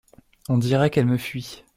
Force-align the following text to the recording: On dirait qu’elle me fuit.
On 0.49 0.57
dirait 0.57 0.89
qu’elle 0.89 1.05
me 1.05 1.19
fuit. 1.19 1.63